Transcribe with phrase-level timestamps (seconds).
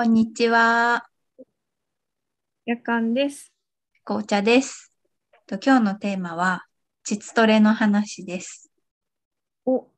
[0.00, 1.04] こんにちは。
[2.64, 3.52] 夜間です。
[4.02, 4.94] 紅茶です。
[5.46, 6.64] と今日のテーマは、
[7.04, 8.70] 膣トレの話です。
[9.66, 9.88] お、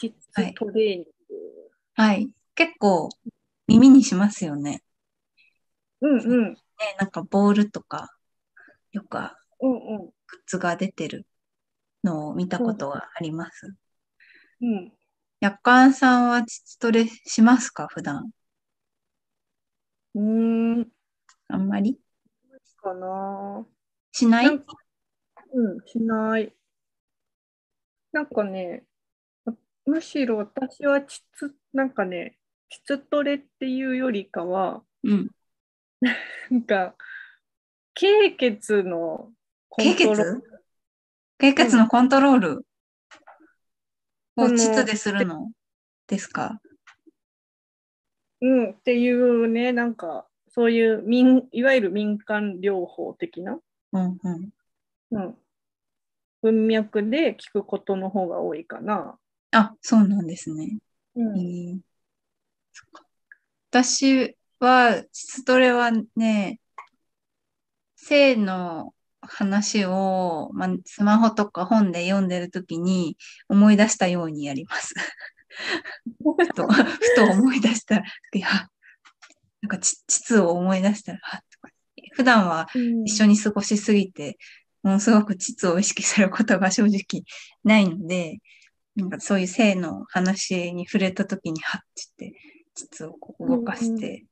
[0.00, 1.08] 実はいトレーニング。
[1.92, 2.30] はい。
[2.54, 3.10] 結構
[3.66, 4.82] 耳にしますよね。
[6.00, 6.52] うんうん。
[6.54, 6.58] ね、
[6.98, 8.16] なんかボールとか、
[8.92, 9.18] よく
[9.60, 10.10] うんうん。
[10.26, 11.26] 靴が出てる
[12.02, 13.74] のを見たことがあります？
[14.62, 14.90] うん。
[15.40, 17.88] 夜間さんは膣トレしますか？
[17.88, 18.30] 普段。
[20.14, 20.88] うーん。
[21.48, 21.98] あんまり？
[22.76, 23.66] かな。
[24.12, 24.46] しない？
[24.46, 26.54] うん、しない。
[28.12, 28.84] なんかね、
[29.86, 32.38] むしろ私は膣、なんかね、
[32.68, 35.30] 膣トレっていうよりかは、うん。
[36.50, 36.94] なんか、
[37.94, 39.32] 経血の
[39.68, 40.42] コン経トロール血？
[41.38, 42.66] 経血のコントロール
[44.36, 45.50] を膣でするの？
[46.06, 46.60] ですか？
[48.44, 53.58] うん、っていうね、なんか、そういう民、いわゆる民間療法的な、
[53.92, 54.50] うんうん。
[55.12, 55.38] うん、
[56.42, 59.18] 文脈で聞くことの方が多いかな。
[59.52, 60.78] あ、そうなんですね。
[61.16, 61.80] うん
[63.70, 66.60] 私は、膣トレはね、
[67.96, 73.16] 性の話を、まあ、スマホとか本で読んでるときに
[73.48, 74.94] 思い出したようにやります。
[76.20, 78.48] ふと、ふと思い出したら、いや、
[79.62, 81.70] なんかち膣を思い出したら、はっとか
[82.12, 82.68] 普段は
[83.04, 83.34] 一緒に。
[83.34, 84.38] に過ごしすぎて、
[84.82, 87.24] ものすごく膣を意識することが正直
[87.64, 88.38] ないので、
[88.96, 92.34] なんかそういう性の話に触れた時に、はっつって、
[92.74, 94.26] 膣をこう動かして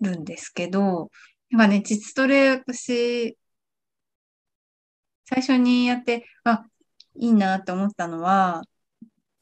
[0.00, 1.10] るんですけど、
[1.50, 3.36] なんかね、膣トレ、私、
[5.24, 6.64] 最初にやって、あ、
[7.16, 8.62] いいなと思ったのは、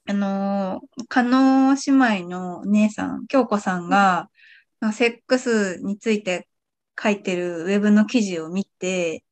[0.07, 4.29] あのー、加納姉妹のお姉さん、京子さんが、
[4.79, 6.47] まあセックスについて
[7.01, 9.23] 書いてるウェブの記事を見て、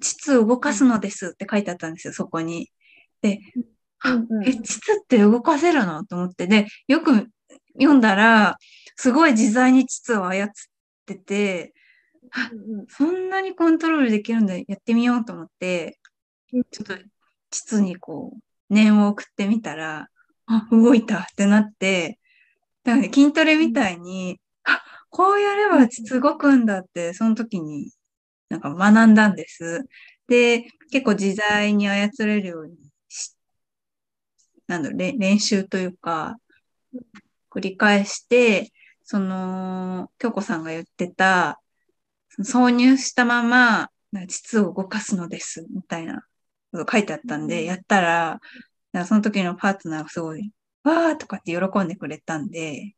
[0.00, 2.70] 膣を動かすのですって書いてあったんですよ、そこに。
[3.22, 3.40] で、
[4.04, 6.04] うんうんえ、膣って動かせるの？
[6.04, 7.28] と思って、で、よく
[7.74, 8.56] 読んだら、
[8.96, 10.48] すごい自在に膣を操っ
[11.06, 11.74] てて、
[12.52, 15.98] うんそんなにコントロールできるんでやってみようと思って
[16.52, 16.94] うん、ちょっと
[17.50, 18.40] 膣にこう、
[18.72, 20.08] 念を送ってみたら、
[20.46, 22.18] あ、動いたってなって、
[22.84, 25.86] だからね、筋トレみたいに、あ、こうやれば
[26.20, 27.90] 動くんだって、その時に
[28.48, 29.86] なんか学んだんです。
[30.26, 32.76] で、結構自在に操れるように
[33.08, 33.36] し、
[34.66, 36.38] なんだろう、練習というか、
[37.50, 38.72] 繰り返して、
[39.04, 41.60] その、京子さんが言ってた、
[42.40, 46.24] 挿入したまま、なんか膣を動かすのです、みたいな
[46.90, 48.40] 書いてあったんで、うんやったら、
[49.06, 50.52] その時のパートナーがすごい、
[50.84, 52.94] わーとかって喜んでくれたんで、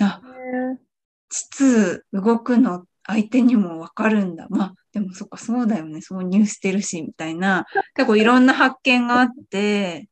[0.00, 0.80] あ、ね
[1.30, 4.46] 膣動くの相手にもわかるんだ。
[4.50, 5.98] まあ、でもそっか、そうだよね。
[5.98, 7.66] 挿入してるし、みたいな。
[7.94, 10.08] 結構いろんな発見があって、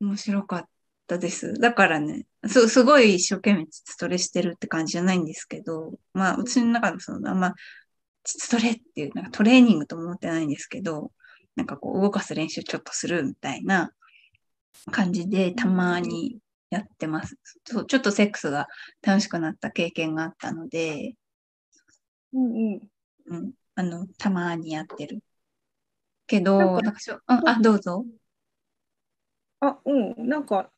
[0.00, 0.68] 面白かっ
[1.06, 1.54] たです。
[1.54, 7.54] だからね、す、すごい一生懸命膣トレしてるって感じじゃないんですけど、まあ、私の中のその、あんま、
[8.38, 11.12] 膣トレっていう、なんかトレーニングとも思ってないんですけど、
[11.56, 13.92] なんかこう、動かす練習ちょっとするみたいな
[14.90, 16.38] 感じで、たまに
[16.70, 17.36] やってます。
[17.64, 18.68] そう、ちょっとセックスが
[19.02, 21.14] 楽しくなった経験があったので、
[22.32, 22.80] うんうん。
[23.26, 25.22] うん、あの、たまにやってる。
[26.26, 28.06] けど、なんかあ、どうぞ。
[29.60, 30.28] あ、うん。
[30.28, 30.70] なんか、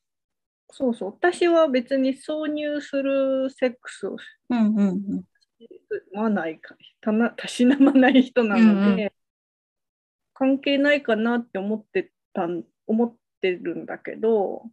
[0.70, 1.10] そうそう。
[1.10, 4.16] 私は別に挿入するセックスを
[4.48, 5.24] うんうんうん。
[6.12, 9.12] まないか、たな、たしなまない人なので、うん
[10.34, 14.64] 関係ないかなって思ってたん、思ってるんだけど、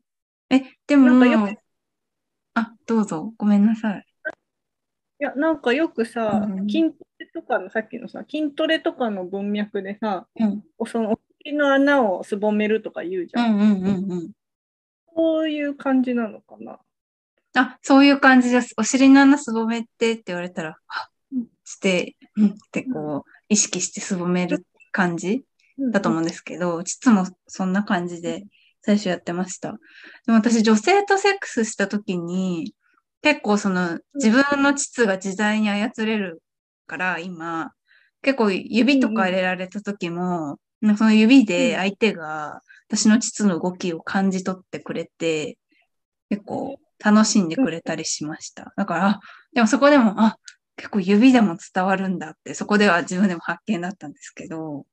[0.50, 1.60] え、でも、なんかよく
[2.56, 3.34] あ、どうぞ。
[3.38, 4.06] ごめんなさい。
[5.20, 10.64] いや、なんかよくさ、うん筋トレとかの、さっきのさ、筋トレとかの文脈でさ、うん。
[10.88, 13.46] そのお尻の穴をすぼめるとか言うじゃ。
[13.46, 14.32] うんんうんうんうん。
[15.16, 16.80] そういう感じなのかな。
[17.56, 18.74] あ、そういう感じです。
[18.78, 21.12] お尻の穴すぼめてって言われたら、はっ
[21.70, 25.44] して、うんってこう、意識してすぼめる感じ
[25.92, 28.44] だと思うんですけど、膣もそんな感じで
[28.82, 29.74] 最初やってました。
[30.26, 32.74] でも私女性とセックスした時に、
[33.22, 36.42] 結構その自分の膣が自在に操れる
[36.88, 37.72] から今、
[38.22, 45.58] 結構指とか入れられた時も、なんかその指で相手が私の膣の動きを感じ取ってくれて、
[46.30, 48.74] 結構楽しんでくれたりしました。
[48.76, 49.20] だから、あ
[49.54, 50.38] でもそこでも、あ、
[50.76, 54.86] 結構指でも伝わるんだって、そこでは自分でも発見だったんですけど、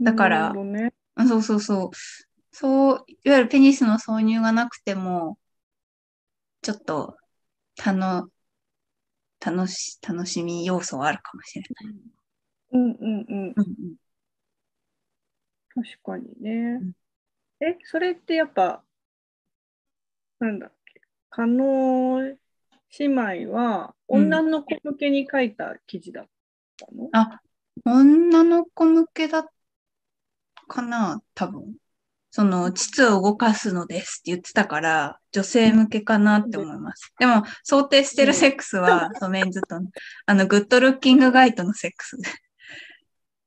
[0.00, 0.92] だからね。
[1.14, 1.90] あそうそうそう。
[2.52, 5.38] そう、いわゆるペニスの挿入がなくても、
[6.62, 7.16] ちょっと、
[7.76, 8.28] たの、
[9.40, 11.94] 楽し、楽しみ要素はあるかもしれない。
[12.72, 13.48] うんうんうん。
[13.48, 13.96] うんうん。
[15.74, 16.92] 確かにねん。
[17.60, 18.82] え、それってやっぱ、
[20.38, 21.00] なんだっけ、
[21.30, 22.36] 加納
[22.98, 26.26] 姉妹はうん女の子向けに書いた記事だっ
[26.78, 27.40] たの、あ、
[27.84, 29.48] 女の子向けだ
[30.68, 31.76] かな多分。
[32.30, 37.14] その、膣を動かすのですって言ってたから、女性向けかなって思います。
[37.18, 39.88] でも、想定してるセックスは、そうメンズとの、
[40.26, 42.18] あの、グッドルッキングガイドのセックス。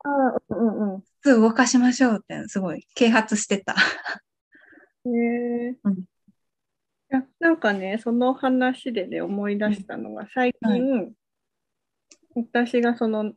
[0.03, 3.75] ああ、うんうん膣動かしましょうって、すごい、啓発してた。
[5.05, 5.15] うん。
[5.15, 6.03] へえうんい
[7.09, 11.13] やなんかね、その話でね、思い出したのが、最近、
[12.35, 13.33] 私がその、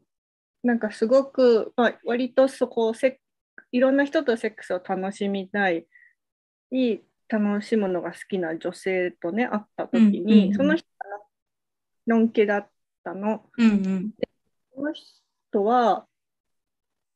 [0.63, 5.87] なんかすごく、まあ、割とそこセッ、いろんな人とセックスを楽しみたい、
[6.71, 11.05] いい楽しむのが好きな女性とね、会った時うんうんに、うんその人が
[12.07, 12.71] のんけだっ
[13.03, 13.51] たの。
[13.57, 14.13] うんうん。
[14.75, 16.07] その人は、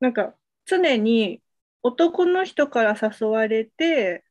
[0.01, 0.35] なんか
[0.67, 1.43] 常に
[1.83, 4.26] 男の人から誘われて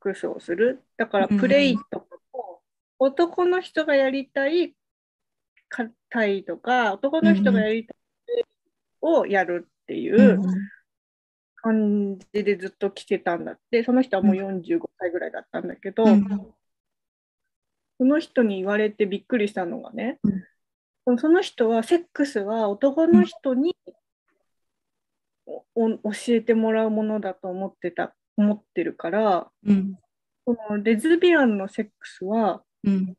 [0.00, 0.82] クスをする。
[0.96, 2.62] だからプレイとかも、
[2.98, 4.74] 男の人がやりたい
[5.68, 7.96] かたいとか、男の人がやりたい
[9.00, 10.40] をやるっていう
[11.56, 16.26] 感じでずっと来てたんだって、その人はもう45歳ぐらいだったんだけど、うん。
[17.98, 20.18] その人に言われてびっくりしたのがね、
[21.06, 21.18] うん。
[21.18, 23.76] その人はセックスは男の人に
[25.74, 29.98] 教えてもらうものだと思ってた思ってるからうん。
[30.44, 33.14] このレズビアンのセックスはうん。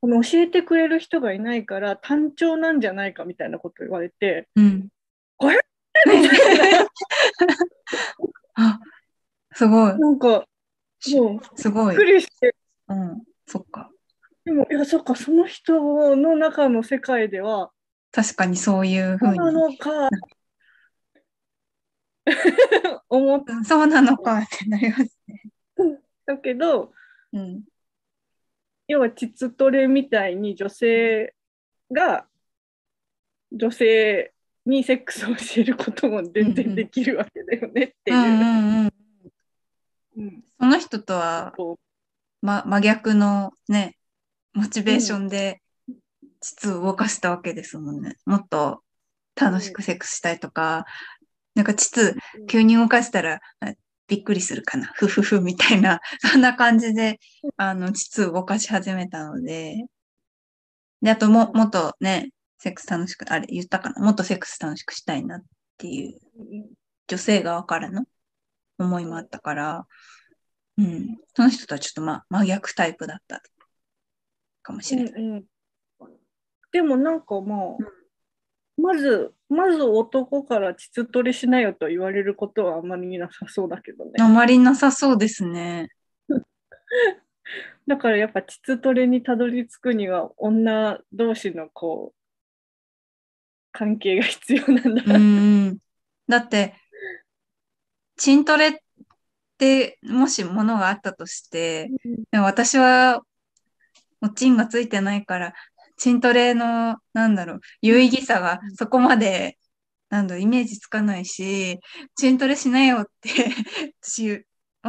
[0.00, 4.88] この教えてくれる人がいないから単調なんじゃないかみたいなこと言われてうん。
[5.42, 5.46] え
[8.54, 8.78] あ、
[9.52, 9.98] すごい。
[9.98, 12.04] なんかもうすごいびっく。
[12.04, 12.54] りして
[12.88, 13.22] うん。
[13.46, 13.90] そっか。
[14.44, 17.70] でもいやそっかその人の中の世界では
[18.12, 19.54] 確かにそういうふそううなに。
[19.54, 20.08] のか
[23.08, 25.42] 思っうんそうなのかってなりますね。
[26.26, 26.92] たけど
[27.32, 27.64] うん。
[28.88, 31.34] 要は膣トレみたいに女性
[31.92, 32.26] が
[33.52, 34.32] 女性
[34.66, 38.20] にセックスを教えることも全然できるわけだよねっていうう。
[38.20, 38.92] んうんうん。
[40.18, 41.78] うんその人とは、こ
[42.42, 43.96] ま、真逆のね、
[44.52, 45.62] モチベーションで、
[46.40, 48.16] 膣を動かしたわけですもんね。
[48.26, 48.82] もっと
[49.34, 50.84] 楽しくセックスしたいとか、
[51.60, 52.16] なんか膣う
[52.46, 53.72] 急に動かしたらあ
[54.08, 56.00] びっくりするかな、ふふふみたいな、
[56.32, 57.20] そんな感じで、
[57.56, 59.86] あの、膣を動かし始めたので、
[61.02, 65.42] で、あとも、もっとね、セックス楽しく、あれ言ったかな、もっとセックス楽しくしたいなっ
[65.78, 66.70] ていううん
[67.06, 68.04] 女性側からの
[68.78, 69.86] 思いもあったから、
[70.78, 73.42] うん、その人とはちょっとまあ真逆タイプだった
[74.62, 75.12] かもしれない。
[75.12, 75.44] うんうん。
[76.70, 77.76] でもなんかまあ、
[78.80, 84.12] まず、まず男から膣トレしなよと言われることはあまりなさそうだけどね。
[84.20, 85.88] あまりなさそうですね。
[87.88, 92.20] だからやっぱ膣トレにたどり着くには女同士のこう、
[93.72, 95.78] 関係が必要なんだうんうん。
[96.28, 96.74] だって、
[98.16, 98.74] チントレっ
[99.58, 101.90] てもしものがあったとして、
[102.30, 103.22] でも私は
[104.20, 105.54] おチンがついてないから、
[106.00, 109.58] チントレの、なんだろう、有意義さがそこまで、
[110.08, 111.78] なんだろう、イメージつかないし、
[112.16, 113.28] チントレしなよって、
[114.00, 114.46] 私言う、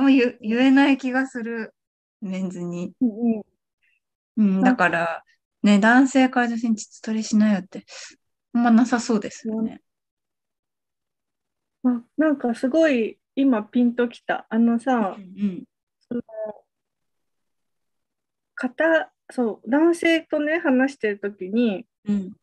[0.07, 1.75] 言言えない気がする、
[2.21, 2.93] メンズに。
[3.01, 3.41] うんうん
[4.37, 5.23] うん、だから、
[5.63, 7.83] ね、男性から女性に膣トレしなよって、
[8.53, 9.81] あんまなさそうですよね。
[11.83, 14.47] あなんかすごい今ピンときた。
[14.49, 15.65] あのさう、ん
[18.55, 19.11] 片そ
[19.65, 22.33] う男性とね話してる時にうん。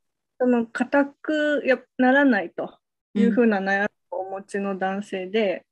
[0.40, 2.78] その硬くやならないと
[3.14, 3.22] うん。
[3.22, 5.64] いうふうな悩みをお持ちの男性で、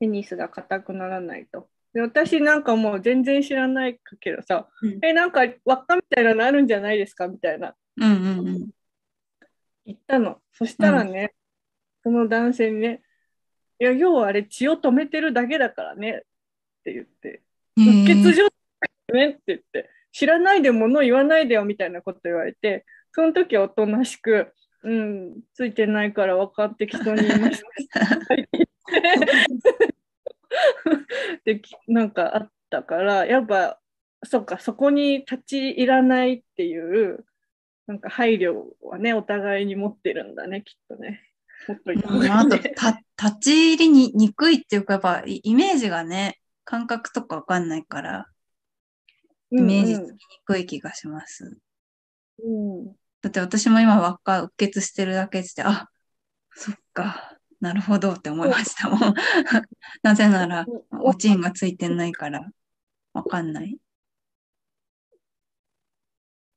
[0.00, 1.68] ペニスが硬くならないと。
[1.92, 7.28] で私なんかもう全然知らないけどさ、うんえなんか輪っかみたいなのあるんじゃないですか？
[7.28, 8.70] みたいなうんうんうん。
[9.84, 10.40] 言ったの。
[10.52, 11.32] そしたらね、
[12.02, 13.02] その男性にね、
[13.78, 16.20] いや要はあれ血を止めてるだけだからねっ
[16.84, 17.42] て言って。
[17.76, 18.48] 血状
[19.10, 28.00] 態ねって言って、知らないで物言わないでよみたいなこと言われて、その時はおとなしく、うん、ついてないから分かってきそうに言いました。
[31.44, 33.78] で、きなんかあったから、やっぱ、
[34.24, 37.26] そっか、そこに立ち入らないっていう、
[37.86, 41.20] なんか配慮はね、お互いに持ってるんだね、きっとね。
[41.68, 42.72] 持っといた方うんあと、立
[43.40, 48.24] ち入りににくいっていうか、やっぱイイメージがね、感覚とかわかんないから、う
[49.58, 51.58] イメージつきにくい気がします。
[52.42, 52.86] うん。
[53.22, 55.88] だって私も今輪っかうっ血してるだけで、あ、
[56.54, 59.14] そっか、なるほどって思いましたもん。
[60.02, 60.66] なぜなら、
[61.00, 62.46] おちんがついてないから、
[63.12, 63.78] わかんない。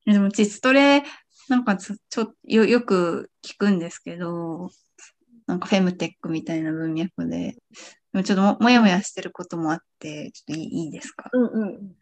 [0.06, 1.03] でも、膣トレ、
[1.50, 4.70] なんかちょ、ちょ、よ、よく聞くんですけど、
[5.48, 11.29] なんかフェムテックみたいな文脈で、でもちょっとももやもやしてることもあって、ちょっといいいいですか？
[11.34, 11.96] うんうん。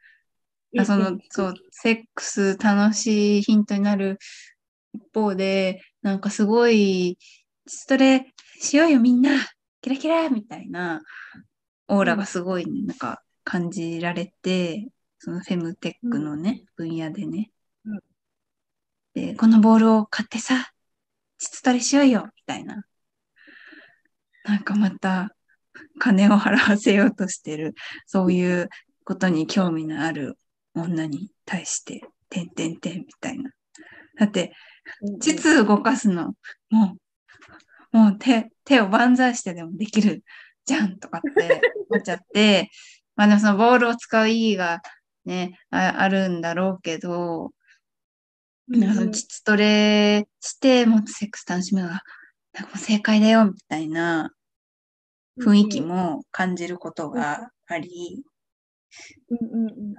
[0.78, 4.18] あその、そう、セックス楽しいヒントになる
[4.94, 7.18] 一方で、なんかすごい、
[7.68, 8.26] それ
[8.60, 9.32] しようよみんな、
[9.82, 11.02] キラキラみたいな
[11.88, 14.88] オーラがすごい、ねなんか感じられて、
[15.20, 17.52] そのフェムテックのね、分野でね。
[17.86, 18.00] うん。
[19.14, 20.72] で、このボールを買ってさ、
[21.38, 22.84] 膣トレしようよみたいな。
[24.44, 25.34] なんかまた、
[26.00, 28.70] 金を払わせようとしてる、そういう
[29.04, 30.38] ことに興味のある
[30.84, 33.52] 女に対して、てんてんてんみたいな。
[34.20, 34.54] だって、
[35.20, 36.34] 膣動かすの、
[36.70, 36.98] も
[37.94, 40.24] う、もう手、手を万歳してでもできる
[40.66, 42.70] じゃんとかって思っちゃって、
[43.16, 44.82] まあでもそのボールを使う意義が
[45.26, 47.52] ね、ああるんだろうけど、
[48.68, 52.02] なんかその膣トレして、もっとセックス楽しむのが、
[52.54, 54.32] なんかもう正解だよ、みたいな
[55.40, 58.24] 雰囲気も感じることがあり、
[59.30, 59.96] うんうんうん。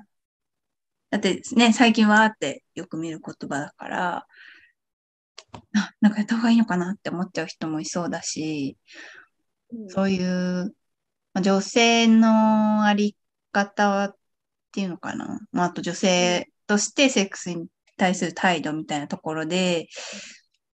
[1.10, 4.26] だってね、最近はーってよく見る言葉だから、
[5.74, 8.76] あ、なんかやった方がいいのかなって思っちゃう人もいそうだし、
[9.88, 10.74] そういう、
[11.32, 13.16] まあ、女性のあり
[13.52, 14.14] 方っ
[14.72, 15.40] ていうのかな。
[15.52, 19.88] まあ、あと女性としてセックスに対する態度みたいなところで、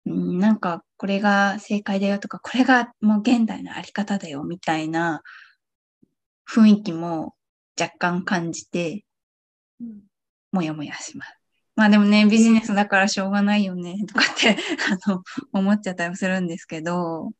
[0.07, 5.23] うん、なんかこれが正解だよとか、これがもう現代のあり方だよみたいな
[6.49, 7.35] 雰囲気も
[7.81, 9.05] 若干感じて、
[9.81, 10.01] うん
[10.55, 11.39] もやもやします。
[11.77, 14.57] まあでもね、ビジネスだからしょうがないよね、とかって、
[15.07, 17.33] あの、思っちゃったりもするんですけど、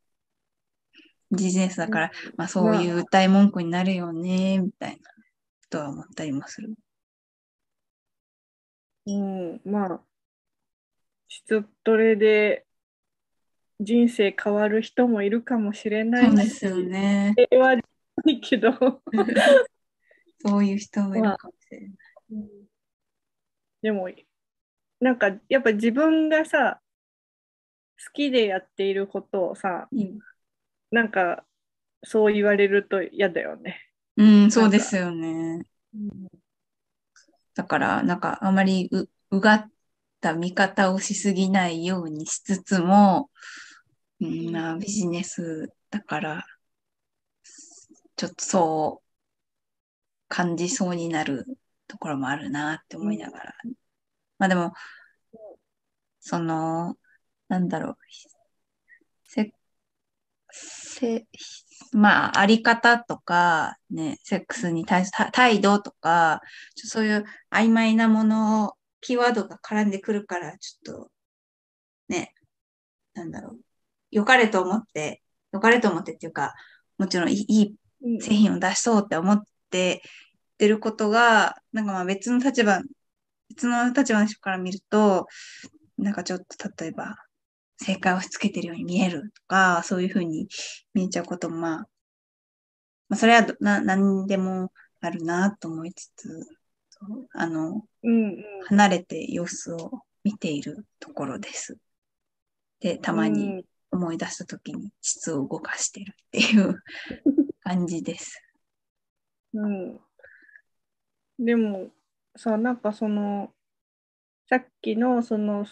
[1.31, 5.11] ビジネスだから、まあそういう歌い文句になるよね、みたいな、
[5.71, 6.75] とは思ったりもする。
[9.07, 10.01] うん、まあ、
[11.29, 12.65] 質トレで
[13.81, 17.35] 人生変わる人もいるかもしれないそうですよね。
[17.51, 17.85] 平和で
[18.27, 18.73] いいけど、
[20.45, 21.91] そういう人もいるかもしれない。
[23.85, 24.09] でも、
[24.99, 26.81] なんかやっぱ自分がさ、
[28.03, 30.19] 好きでやっていることをさ、うん
[30.91, 31.45] なんか
[32.05, 33.81] そう言われると嫌だよね。
[34.17, 35.67] うん、そうですよね。
[37.55, 39.71] だから、なんかあまりう、うがっ
[40.21, 43.29] た見方をしすぎないようにしつつも、
[44.21, 46.47] うん、まあビジネスだから、
[48.17, 49.05] ちょっとそう
[50.29, 51.45] 感じそうになる
[51.87, 53.55] ところもあるなって思いながら。
[54.39, 54.73] まあでも、
[56.21, 56.97] その、
[57.49, 57.97] なんだろう、
[59.25, 59.53] せ、
[60.51, 61.27] せ、
[61.93, 66.41] まあ、あり方とか、ね、セックスに対する態度とか、
[66.75, 71.11] ちょそういう曖昧なものを、キーワードが絡んでくるから、ちょっと、
[72.09, 72.35] ね、
[73.15, 73.61] なんだろう、
[74.11, 75.23] 良かれと思って、
[75.53, 76.55] 良かれと思ってっていうか、
[76.99, 80.03] もちろんいいいい製品を出そうって思って
[80.55, 82.81] ってることが、なんかまあ別の立場、
[83.49, 85.27] 別の立場の人から見ると、
[85.99, 86.47] なんかちょっと
[86.85, 87.17] 例えば、
[87.79, 90.49] 正解を押し付けてるように見えるとか、そういうふうに
[90.95, 91.89] 見えちゃうこともまあ、
[93.09, 96.47] まあ、それはどな何でもあるなと思いつつ、
[97.33, 99.91] あの、うんうん離れて様子を
[100.23, 101.77] 見ているところです。
[102.81, 106.83] で、たまに思い出したときに膣を動かしてるっていう
[107.63, 108.43] 感じです。
[109.53, 110.01] うん。
[111.39, 111.91] でも
[112.37, 113.53] さ、なんかその、
[114.49, 115.67] さっきのその、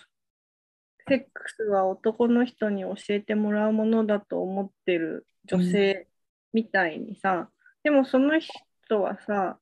[1.09, 6.07] セックスは男の人に教えてもらうものだと思ってる女性
[6.52, 7.50] みたいにさ、
[7.83, 9.59] でもその人はさ、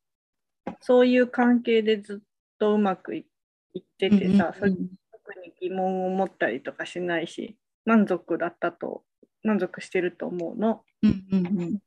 [0.80, 2.26] そういう関係でずっ
[2.58, 3.26] とうまくい
[3.74, 9.04] いっててさ、それ特に疑問を持ったりとかしないし、満足だったと、
[9.42, 10.84] 満足してると思うの。
[11.02, 11.78] うんうんうん。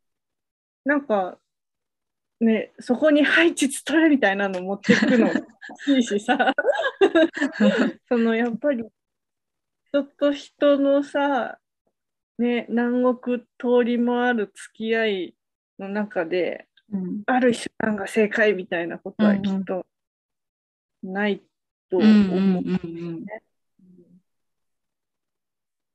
[0.85, 1.37] なんか、
[2.43, 5.31] ね、そこに配置取れみたいなの持ってくの
[5.87, 6.53] いいしさ、
[8.09, 8.83] そのやっぱり
[9.85, 11.57] 人と人のさ、
[12.37, 15.35] ね、何億通りもある付き合い
[15.79, 19.85] の中で、うんある手段が正解みたいなことはきっと
[21.01, 21.41] ない
[21.89, 22.63] とうん思う。
[22.63, 23.25] うんうんうん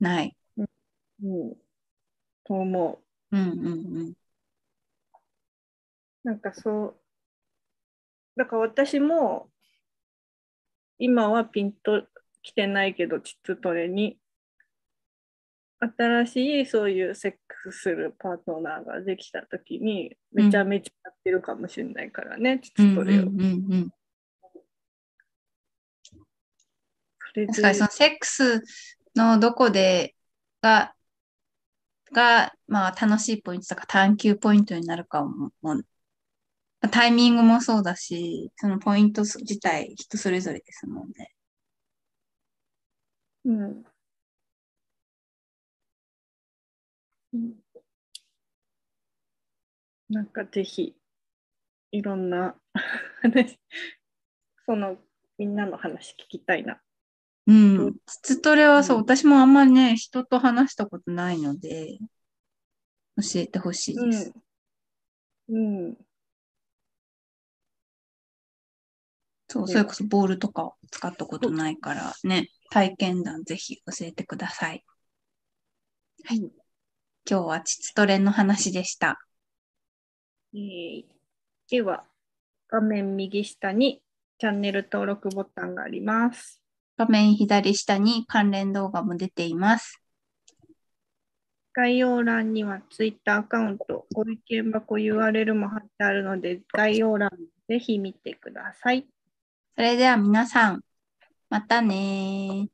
[0.01, 0.37] ない。
[0.57, 1.57] うん
[2.45, 3.37] と思う。
[3.37, 3.71] うんうんう
[4.11, 4.28] ん
[6.29, 6.95] なんかそう、
[8.37, 9.49] だから私も
[10.99, 12.03] 今はピンと
[12.43, 14.19] 来てないけど、膣トレに、
[15.81, 23.23] 新しいそういうセックスするパートナーができたときに、めちゃめちゃやってるかもしれないからね、膣トレを。
[23.23, 23.91] うんうんうんうん。
[27.33, 27.53] それで。
[27.53, 28.63] 確かにそのセックス
[29.17, 30.15] のどこで
[30.61, 30.95] が、
[32.13, 35.53] が、まあ楽しいポイントとか探求ポイントになるかも、
[36.91, 41.35] タイミングもそうだし、そのポイント自体人それぞれですもんね。
[43.45, 43.85] うん
[47.33, 47.55] うん
[50.09, 50.95] なんかぜひ
[51.93, 52.55] いろんな
[53.23, 53.59] 話
[54.67, 54.97] その
[55.37, 56.81] みんなの話聞きたいな。
[57.47, 57.97] うん。
[58.07, 61.99] ツトレはそう、うん私もあんまりね、人と話したことないので、
[63.17, 64.33] 教えてほしいです。
[65.49, 65.87] うん。
[65.87, 66.08] うん。
[69.49, 74.85] そう、ねそれこそボールとか使ったことないからね、体験談ぜひ教えてください。
[76.25, 76.39] はい。
[76.39, 76.53] 今
[77.25, 79.19] 日はチツトレの話でした。
[80.55, 81.19] えー
[81.71, 82.05] では、
[82.69, 84.01] 画面右下に
[84.39, 86.63] チャンネル登録ボタンがあります。
[86.97, 90.03] 画面左下に関連動画も出ています。
[91.75, 97.31] 概要欄には Twitter アカウント、ご意見箱 URL も貼ってあるので、概要欄
[97.69, 99.07] ぜひ見てください。
[99.79, 100.81] それでは皆さん、
[101.51, 102.69] またね。